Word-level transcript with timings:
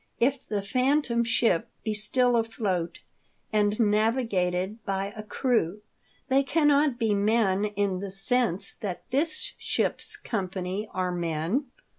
"If 0.19 0.47
the 0.47 0.63
Phantom 0.63 1.23
Ship 1.23 1.67
be 1.83 1.93
still 1.93 2.35
afloat, 2.35 3.01
and 3.53 3.79
navigated 3.79 4.83
by 4.83 5.13
a 5.15 5.21
crew, 5.21 5.83
they 6.27 6.41
cannot 6.41 6.97
be 6.97 7.13
men 7.13 7.65
in 7.65 7.99
the 7.99 8.09
sense 8.09 8.73
that 8.73 9.03
this 9.11 9.53
ship's 9.59 10.17
company 10.17 10.89
are 10.91 11.11
men." 11.11 11.65